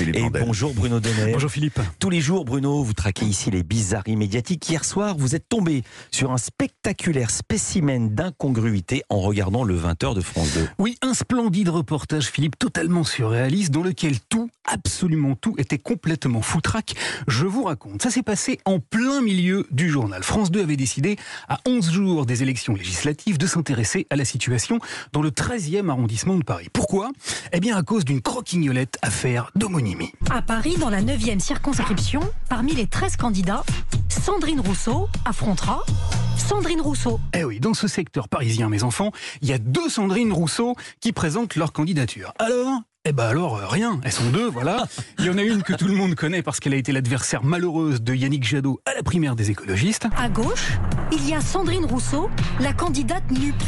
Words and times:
Et 0.00 0.30
bonjour 0.30 0.72
Bruno 0.72 1.00
Donnet. 1.00 1.32
Bonjour 1.32 1.50
Philippe. 1.50 1.78
Tous 1.98 2.08
les 2.08 2.22
jours, 2.22 2.46
Bruno, 2.46 2.82
vous 2.82 2.94
traquez 2.94 3.26
ici 3.26 3.50
les 3.50 3.62
bizarreries 3.62 4.16
médiatiques. 4.16 4.66
Hier 4.70 4.86
soir, 4.86 5.16
vous 5.18 5.34
êtes 5.34 5.46
tombé 5.50 5.84
sur 6.10 6.32
un 6.32 6.38
spectaculaire 6.38 7.28
spécimen 7.28 8.08
d'incongruité 8.08 9.02
en 9.10 9.20
regardant 9.20 9.64
le 9.64 9.78
20h 9.78 10.14
de 10.14 10.22
France 10.22 10.54
2. 10.54 10.66
Oui, 10.78 10.96
un 11.02 11.12
splendide 11.12 11.68
reportage, 11.68 12.28
Philippe, 12.28 12.58
totalement 12.58 13.04
surréaliste, 13.04 13.70
dans 13.70 13.82
lequel 13.82 14.18
tout, 14.30 14.48
absolument 14.72 15.34
tout, 15.34 15.54
était 15.58 15.78
complètement 15.78 16.42
foutraque. 16.42 16.94
Je 17.28 17.46
vous 17.46 17.64
raconte, 17.64 18.02
ça 18.02 18.10
s'est 18.10 18.22
passé 18.22 18.58
en 18.64 18.80
plein 18.80 19.20
milieu 19.20 19.66
du 19.70 19.90
journal. 19.90 20.22
France 20.22 20.50
2 20.50 20.62
avait 20.62 20.76
décidé, 20.76 21.16
à 21.48 21.60
11 21.66 21.92
jours 21.92 22.26
des 22.26 22.42
élections 22.42 22.74
législatives, 22.74 23.38
de 23.38 23.46
s'intéresser 23.46 24.06
à 24.10 24.16
la 24.16 24.24
situation 24.24 24.78
dans 25.12 25.22
le 25.22 25.30
13e 25.30 25.90
arrondissement 25.90 26.36
de 26.36 26.44
Paris. 26.44 26.68
Pourquoi? 26.72 27.10
Eh 27.52 27.60
bien, 27.60 27.76
à 27.76 27.82
cause 27.82 28.04
d'une 28.04 28.22
croquignolette 28.22 28.98
affaire 29.02 29.50
d'homonie. 29.54 29.92
À 30.30 30.42
Paris, 30.42 30.76
dans 30.78 30.90
la 30.90 31.02
9e 31.02 31.40
circonscription, 31.40 32.20
parmi 32.48 32.74
les 32.74 32.86
13 32.86 33.16
candidats, 33.16 33.64
Sandrine 34.08 34.60
Rousseau 34.60 35.08
affrontera 35.24 35.82
Sandrine 36.36 36.80
Rousseau. 36.80 37.20
Eh 37.34 37.44
oui, 37.44 37.60
dans 37.60 37.74
ce 37.74 37.88
secteur 37.88 38.28
parisien, 38.28 38.68
mes 38.68 38.84
enfants, 38.84 39.10
il 39.42 39.48
y 39.48 39.52
a 39.52 39.58
deux 39.58 39.88
Sandrine 39.88 40.32
Rousseau 40.32 40.76
qui 41.00 41.12
présentent 41.12 41.56
leur 41.56 41.72
candidature. 41.72 42.32
Alors, 42.38 42.80
eh 43.04 43.12
ben 43.12 43.24
alors, 43.24 43.56
euh, 43.56 43.66
rien. 43.66 44.00
Elles 44.04 44.12
sont 44.12 44.30
deux, 44.30 44.48
voilà. 44.48 44.86
Il 45.18 45.24
y 45.24 45.30
en 45.30 45.36
a 45.36 45.42
une 45.42 45.64
que 45.64 45.72
tout 45.72 45.88
le 45.88 45.94
monde 45.94 46.14
connaît 46.14 46.42
parce 46.42 46.60
qu'elle 46.60 46.72
a 46.72 46.76
été 46.76 46.92
l'adversaire 46.92 47.42
malheureuse 47.42 48.00
de 48.00 48.14
Yannick 48.14 48.44
Jadot 48.44 48.80
à 48.86 48.94
la 48.94 49.02
primaire 49.02 49.34
des 49.34 49.50
écologistes. 49.50 50.06
À 50.16 50.28
gauche, 50.28 50.78
il 51.10 51.28
y 51.28 51.34
a 51.34 51.40
Sandrine 51.40 51.84
Rousseau, 51.84 52.30
la 52.60 52.72
candidate 52.72 53.28
NUP, 53.30 53.60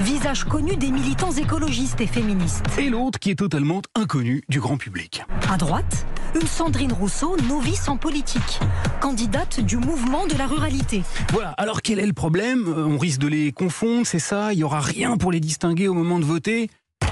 visage 0.00 0.42
connu 0.42 0.76
des 0.76 0.90
militants 0.90 1.30
écologistes 1.30 2.00
et 2.00 2.08
féministes. 2.08 2.64
Et 2.78 2.90
l'autre 2.90 3.20
qui 3.20 3.30
est 3.30 3.36
totalement 3.36 3.80
inconnu 3.94 4.42
du 4.48 4.58
grand 4.58 4.76
public. 4.76 5.22
À 5.48 5.56
droite, 5.56 6.04
une 6.34 6.48
Sandrine 6.48 6.92
Rousseau, 6.92 7.36
novice 7.48 7.88
en 7.88 7.96
politique, 7.96 8.58
candidate 9.00 9.60
du 9.60 9.76
mouvement 9.76 10.26
de 10.26 10.34
la 10.36 10.48
ruralité. 10.48 11.02
Voilà, 11.32 11.50
alors 11.50 11.82
quel 11.82 12.00
est 12.00 12.06
le 12.06 12.12
problème? 12.12 12.66
Euh, 12.66 12.86
On 12.86 12.98
risque 12.98 13.20
de 13.20 13.28
les 13.28 13.52
confondre, 13.52 14.04
c'est 14.04 14.18
ça? 14.18 14.52
Il 14.52 14.56
n'y 14.56 14.64
aura 14.64 14.80
rien 14.80 15.16
pour 15.16 15.30
les 15.30 15.40
distinguer 15.40 15.86
au 15.86 15.94
moment 15.94 16.18
de 16.18 16.24
voter? 16.24 16.68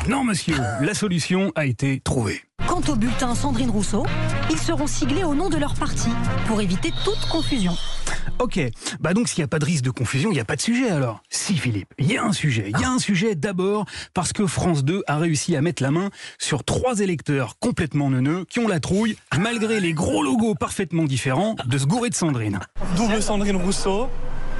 Non, 0.08 0.24
monsieur, 0.24 0.56
la 0.80 0.94
solution 0.94 1.52
a 1.54 1.66
été 1.66 2.00
trouvée. 2.00 2.40
Quant 2.66 2.80
au 2.88 2.96
bulletin 2.96 3.34
Sandrine 3.34 3.68
Rousseau, 3.68 4.06
ils 4.50 4.58
seront 4.58 4.86
siglés 4.86 5.22
au 5.22 5.34
nom 5.34 5.50
de 5.50 5.58
leur 5.58 5.74
parti 5.74 6.08
pour 6.46 6.62
éviter 6.62 6.92
toute 7.04 7.28
confusion. 7.30 7.74
Ok, 8.38 8.58
bah 9.00 9.12
donc 9.12 9.28
s'il 9.28 9.40
n'y 9.40 9.44
a 9.44 9.48
pas 9.48 9.58
de 9.58 9.64
risque 9.66 9.84
de 9.84 9.90
confusion, 9.90 10.30
il 10.30 10.34
n'y 10.34 10.40
a 10.40 10.44
pas 10.46 10.56
de 10.56 10.62
sujet 10.62 10.88
alors. 10.88 11.22
Si 11.28 11.56
Philippe, 11.56 11.92
il 11.98 12.10
y 12.10 12.16
a 12.16 12.24
un 12.24 12.32
sujet. 12.32 12.70
Il 12.74 12.80
y 12.80 12.84
a 12.84 12.90
un 12.90 12.98
sujet 12.98 13.34
d'abord 13.34 13.84
parce 14.14 14.32
que 14.32 14.46
France 14.46 14.82
2 14.82 15.02
a 15.06 15.18
réussi 15.18 15.56
à 15.56 15.60
mettre 15.60 15.82
la 15.82 15.90
main 15.90 16.10
sur 16.38 16.64
trois 16.64 17.00
électeurs 17.00 17.58
complètement 17.58 18.08
neuneux 18.08 18.46
qui 18.48 18.60
ont 18.60 18.68
la 18.68 18.80
trouille, 18.80 19.16
malgré 19.38 19.78
les 19.78 19.92
gros 19.92 20.22
logos 20.22 20.54
parfaitement 20.54 21.04
différents, 21.04 21.54
de 21.66 21.78
se 21.78 21.86
gourer 21.86 22.08
de 22.08 22.14
Sandrine. 22.14 22.60
Double 22.96 23.20
Sandrine 23.20 23.56
Rousseau, 23.56 24.08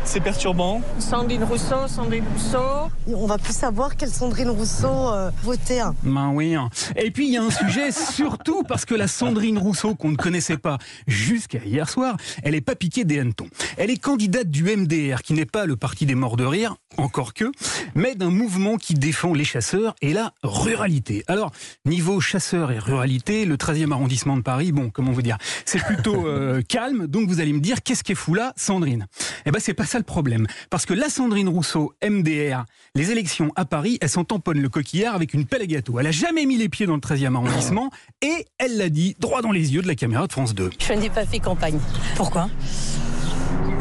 c'est 0.09 0.21
perturbant. 0.21 0.81
Sandrine 0.99 1.45
Rousseau, 1.45 1.87
Sandrine 1.87 2.25
Rousseau. 2.33 2.91
On 3.09 3.27
va 3.27 3.37
plus 3.37 3.53
savoir 3.53 3.95
quelle 3.95 4.09
Sandrine 4.09 4.49
Rousseau 4.49 5.13
euh, 5.13 5.31
voter. 5.43 5.85
Ben 6.03 6.31
oui. 6.33 6.55
Hein. 6.55 6.71
Et 6.97 7.11
puis 7.11 7.27
il 7.27 7.35
y 7.35 7.37
a 7.37 7.43
un 7.43 7.51
sujet 7.51 7.93
surtout 8.13 8.63
parce 8.63 8.87
que 8.87 8.95
la 8.95 9.07
Sandrine 9.07 9.59
Rousseau 9.59 9.95
qu'on 9.95 10.09
ne 10.09 10.17
connaissait 10.17 10.57
pas 10.57 10.79
jusqu'à 11.07 11.59
hier 11.63 11.91
soir, 11.91 12.17
elle 12.43 12.55
est 12.55 12.63
pas 12.63 12.75
piquée 12.75 13.05
des 13.05 13.19
hannetons. 13.19 13.49
Elle 13.77 13.91
est 13.91 13.99
candidate 13.99 14.51
du 14.51 14.65
MDR, 14.65 15.21
qui 15.21 15.35
n'est 15.35 15.45
pas 15.45 15.67
le 15.67 15.77
parti 15.77 16.07
des 16.07 16.15
morts 16.15 16.39
de 16.39 16.45
rire, 16.45 16.77
encore 16.99 17.35
que, 17.35 17.51
mais 17.95 18.15
d'un 18.15 18.31
mouvement 18.31 18.77
qui 18.77 18.95
défend 18.95 19.33
les 19.33 19.45
chasseurs 19.45 19.95
et 20.03 20.13
la 20.13 20.33
ruralité. 20.43 21.25
Alors, 21.27 21.53
niveau 21.85 22.21
chasseurs 22.21 22.71
et 22.71 22.79
ruralité, 22.79 23.45
le 23.45 23.57
13e 23.57 23.93
arrondissement 23.93 24.37
de 24.37 24.43
Paris, 24.43 24.73
bon, 24.73 24.91
comment 24.91 25.13
vous 25.13 25.23
dire, 25.23 25.39
c'est 25.65 25.83
plutôt 25.83 26.27
euh, 26.27 26.63
calme. 26.63 27.07
Donc 27.07 27.29
vous 27.29 27.41
allez 27.41 27.53
me 27.53 27.61
dire, 27.61 27.83
qu'est-ce 27.83 28.05
qui 28.05 28.13
est 28.13 28.17
fou 28.17 28.35
là, 28.35 28.53
Sandrine? 28.57 29.07
Eh 29.47 29.51
ben 29.51 29.61
c'est 29.61 29.75
pas 29.75 29.87
ça 29.87 29.99
le 29.99 30.05
problème. 30.05 30.47
Parce 30.71 30.87
que 30.87 30.95
la 30.95 31.09
Sandrine 31.09 31.49
Rousseau, 31.49 31.95
MDR, 32.07 32.65
les 32.95 33.11
élections 33.11 33.53
à 33.57 33.65
Paris, 33.65 33.99
elle 34.01 34.09
s'en 34.09 34.25
tamponne 34.25 34.61
le 34.61 34.69
coquillard 34.69 35.15
avec 35.15 35.35
une 35.35 35.47
pelle 35.47 35.63
à 35.63 35.67
gâteau. 35.67 35.99
Elle 35.99 36.07
a 36.07 36.13
jamais 36.13 36.47
mis 36.47 36.57
les 36.57 36.69
pieds 36.69 36.87
dans 36.87 36.95
le 36.95 37.01
13e 37.01 37.35
arrondissement 37.35 37.91
et 38.23 38.47
elle 38.59 38.77
l'a 38.77 38.89
dit 38.89 39.17
droit 39.19 39.43
dans 39.43 39.53
les 39.53 39.75
yeux 39.75 39.83
de 39.83 39.89
la 39.89 39.95
caméra 39.95 40.27
de 40.27 40.33
France 40.33 40.55
2. 40.55 40.71
Je 40.79 40.93
n'ai 40.93 41.11
pas 41.11 41.25
fait 41.25 41.39
campagne. 41.39 41.79
Pourquoi? 42.17 42.49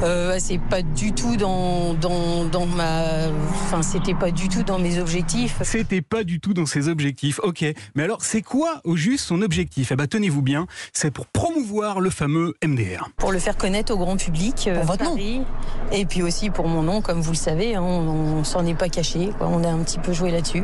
Euh, 0.03 0.37
c'est 0.39 0.59
pas 0.59 0.81
du 0.81 1.11
tout 1.11 1.37
dans, 1.37 1.93
dans, 1.95 2.45
dans 2.45 2.65
ma. 2.65 3.03
Enfin, 3.63 3.81
c'était 3.81 4.13
pas 4.13 4.31
du 4.31 4.47
tout 4.47 4.63
dans 4.63 4.77
mes 4.77 4.99
objectifs. 4.99 5.57
C'était 5.63 6.01
pas 6.01 6.23
du 6.23 6.39
tout 6.39 6.53
dans 6.53 6.65
ses 6.65 6.87
objectifs, 6.87 7.39
ok. 7.41 7.65
Mais 7.95 8.03
alors, 8.03 8.21
c'est 8.21 8.41
quoi 8.41 8.81
au 8.83 8.95
juste 8.95 9.25
son 9.25 9.41
objectif? 9.41 9.91
Eh 9.91 9.95
ben, 9.95 10.07
tenez-vous 10.07 10.41
bien, 10.41 10.67
c'est 10.93 11.11
pour 11.11 11.25
promouvoir 11.25 11.99
le 11.99 12.09
fameux 12.09 12.53
MDR. 12.63 13.09
Pour 13.17 13.31
le 13.31 13.39
faire 13.39 13.57
connaître 13.57 13.93
au 13.93 13.97
grand 13.97 14.17
public. 14.17 14.65
Euh, 14.67 14.75
pour 14.75 14.85
votre 14.85 15.03
nom 15.03 15.45
Et 15.91 16.05
puis 16.05 16.21
aussi 16.21 16.49
pour 16.49 16.67
mon 16.67 16.83
nom, 16.83 17.01
comme 17.01 17.21
vous 17.21 17.31
le 17.31 17.37
savez, 17.37 17.75
hein, 17.75 17.81
on, 17.81 18.43
s'en 18.43 18.65
est 18.65 18.75
pas 18.75 18.89
caché. 18.89 19.31
Quoi. 19.37 19.47
On 19.47 19.63
a 19.63 19.69
un 19.69 19.79
petit 19.79 19.99
peu 19.99 20.13
joué 20.13 20.31
là-dessus. 20.31 20.63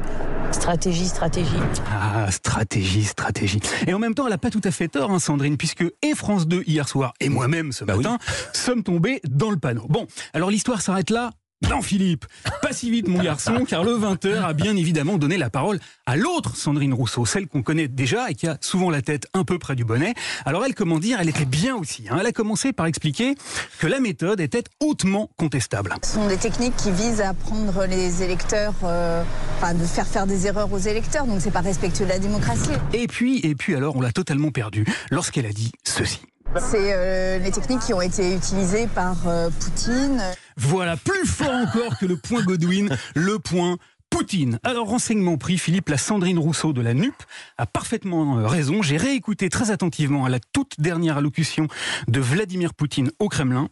Stratégie, 0.52 1.08
stratégie. 1.08 1.50
Ah, 1.92 2.30
stratégie, 2.30 3.04
stratégie. 3.04 3.60
Et 3.88 3.94
en 3.94 4.00
même 4.00 4.14
temps, 4.14 4.28
elle 4.28 4.34
a 4.34 4.38
pas 4.38 4.52
tout 4.52 4.62
à 4.64 4.70
fait 4.70 4.88
tort, 4.88 5.10
hein, 5.10 5.18
Sandrine, 5.18 5.58
puisque 5.58 5.84
et 6.04 6.14
France 6.14 6.48
2 6.48 6.64
hier 6.68 6.88
soir 6.88 7.14
et 7.20 7.30
moi-même 7.30 7.72
ce 7.72 7.84
bah 7.84 7.96
matin 7.96 8.20
sommes 8.54 8.84
tombés 8.84 9.20
dans 9.28 9.50
le 9.50 9.58
panneau. 9.58 9.86
Bon, 9.90 10.08
alors 10.34 10.50
l'histoire 10.50 10.82
s'arrête 10.82 11.10
là 11.10 11.32
non, 11.70 11.82
Philippe, 11.82 12.26
pas 12.62 12.74
si 12.74 12.92
vite, 12.92 13.08
mon 13.08 13.22
garçon, 13.22 13.64
car 13.68 13.84
le 13.84 13.94
20h 13.94 14.44
a 14.44 14.54
bien 14.54 14.76
évidemment 14.76 15.18
donné 15.18 15.38
la 15.38 15.50
parole 15.50 15.80
à 16.06 16.16
l'autre 16.16 16.58
Sandrine 16.58 16.94
Rousseau, 16.94 17.26
celle 17.26 17.48
qu'on 17.48 17.64
connaît 17.64 17.88
déjà 17.88 18.30
et 18.30 18.36
qui 18.36 18.48
a 18.48 18.58
souvent 18.60 18.90
la 18.90 19.02
tête 19.02 19.28
un 19.34 19.44
peu 19.44 19.58
près 19.60 19.76
du 19.76 19.86
bonnet. 19.86 20.14
Alors 20.46 20.66
elle, 20.66 20.76
comment 20.76 21.00
dire, 21.00 21.20
elle 21.22 21.30
était 21.30 21.46
bien 21.46 21.76
aussi. 21.76 22.06
Hein. 22.10 22.18
Elle 22.20 22.26
a 22.26 22.32
commencé 22.32 22.74
par 22.74 22.86
expliquer 22.86 23.36
que 23.80 23.88
la 23.88 24.00
méthode 24.00 24.42
était 24.42 24.64
hautement 24.82 25.30
contestable. 25.38 25.96
Ce 26.04 26.16
sont 26.16 26.28
des 26.28 26.38
techniques 26.38 26.76
qui 26.76 26.92
visent 26.92 27.22
à 27.22 27.34
prendre 27.34 27.86
les 27.86 28.24
électeurs, 28.24 28.76
euh, 28.84 29.24
enfin 29.58 29.74
de 29.74 29.86
faire 29.86 30.08
faire 30.08 30.28
des 30.28 30.48
erreurs 30.48 30.72
aux 30.72 30.80
électeurs, 30.80 31.26
donc 31.26 31.40
c'est 31.40 31.52
pas 31.52 31.62
respectueux 31.62 32.06
de 32.06 32.10
la 32.10 32.20
démocratie. 32.20 32.72
Et 32.92 33.08
puis, 33.08 33.40
et 33.40 33.56
puis 33.56 33.76
alors, 33.76 33.96
on 33.96 34.02
l'a 34.02 34.12
totalement 34.12 34.52
perdu 34.52 34.86
lorsqu'elle 35.12 35.46
a 35.46 35.54
dit 35.54 35.72
ceci. 35.84 36.22
C'est 36.60 36.94
euh, 36.94 37.40
les 37.40 37.52
techniques 37.52 37.82
qui 37.82 37.94
ont 37.94 38.02
été 38.02 38.36
utilisées 38.36 38.88
par 38.88 39.28
euh, 39.28 39.50
Poutine. 39.50 40.22
Voilà, 40.56 40.98
plus 40.98 41.26
fort 41.26 41.52
encore 41.52 41.98
que 41.98 42.06
le 42.06 42.16
point 42.16 42.44
Godwin, 42.44 42.96
le 43.16 43.40
point 43.40 43.78
Poutine. 44.14 44.60
Alors, 44.64 44.88
renseignement 44.88 45.38
pris, 45.38 45.58
Philippe, 45.58 45.90
la 45.90 45.98
Sandrine 45.98 46.38
Rousseau 46.38 46.72
de 46.72 46.82
la 46.82 46.94
NUP 46.94 47.16
a 47.58 47.66
parfaitement 47.66 48.38
euh, 48.38 48.46
raison. 48.46 48.84
J'ai 48.84 48.98
réécouté 48.98 49.50
très 49.50 49.72
attentivement 49.72 50.26
à 50.26 50.30
la 50.30 50.38
toute 50.40 50.80
dernière 50.80 51.18
allocution 51.18 51.68
de 52.08 52.20
Vladimir 52.20 52.76
Poutine 52.76 53.10
au 53.18 53.28
Kremlin. 53.30 53.70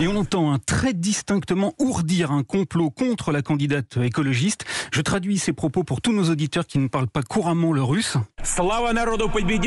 Et 0.00 0.08
on 0.08 0.16
entend 0.16 0.52
un 0.52 0.58
très 0.58 0.92
distinctement 0.92 1.74
ourdir 1.78 2.32
un 2.32 2.42
complot 2.42 2.90
contre 2.90 3.30
la 3.30 3.42
candidate 3.42 3.96
écologiste. 3.98 4.64
Je 4.92 5.00
traduis 5.00 5.38
ces 5.38 5.52
propos 5.52 5.84
pour 5.84 6.00
tous 6.00 6.12
nos 6.12 6.30
auditeurs 6.30 6.66
qui 6.66 6.80
ne 6.80 6.88
parlent 6.88 7.06
pas 7.06 7.22
couramment 7.22 7.72
le 7.72 7.84
russe. 7.84 8.16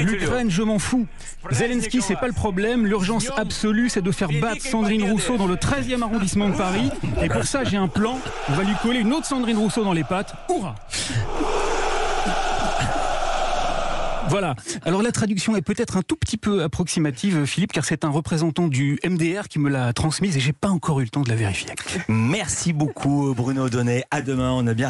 L'Ukraine, 0.03 0.49
je 0.49 0.61
m'en 0.63 0.79
fous. 0.79 1.07
Zelensky, 1.51 2.01
c'est 2.01 2.15
pas 2.15 2.27
le 2.27 2.33
problème. 2.33 2.85
L'urgence 2.85 3.31
absolue, 3.35 3.89
c'est 3.89 4.01
de 4.01 4.11
faire 4.11 4.29
battre 4.41 4.61
Sandrine 4.61 5.09
Rousseau 5.09 5.37
dans 5.37 5.47
le 5.47 5.55
13e 5.55 6.01
arrondissement 6.01 6.49
de 6.49 6.55
Paris. 6.55 6.89
Et 7.21 7.29
pour 7.29 7.43
ça, 7.43 7.63
j'ai 7.63 7.77
un 7.77 7.87
plan. 7.87 8.19
On 8.49 8.53
va 8.53 8.63
lui 8.63 8.73
coller 8.81 8.99
une 8.99 9.13
autre 9.13 9.25
Sandrine 9.25 9.57
Rousseau 9.57 9.83
dans 9.83 9.93
les 9.93 10.03
pattes. 10.03 10.33
Hurrah 10.49 10.75
Voilà. 14.29 14.55
Alors 14.83 15.01
la 15.01 15.13
traduction 15.13 15.55
est 15.55 15.61
peut-être 15.61 15.95
un 15.95 16.01
tout 16.01 16.17
petit 16.17 16.35
peu 16.35 16.61
approximative, 16.61 17.45
Philippe, 17.45 17.71
car 17.71 17.85
c'est 17.85 18.03
un 18.03 18.09
représentant 18.09 18.67
du 18.67 18.99
MDR 19.05 19.47
qui 19.47 19.57
me 19.57 19.69
l'a 19.69 19.93
transmise 19.93 20.35
et 20.35 20.41
j'ai 20.41 20.51
pas 20.51 20.67
encore 20.67 20.99
eu 20.99 21.03
le 21.03 21.09
temps 21.09 21.21
de 21.21 21.29
la 21.29 21.35
vérifier. 21.35 21.69
Merci 22.09 22.73
beaucoup, 22.73 23.33
Bruno 23.33 23.69
Donnet. 23.69 24.03
À 24.11 24.21
demain. 24.21 24.51
On 24.51 24.67
a 24.67 24.73
bien 24.73 24.85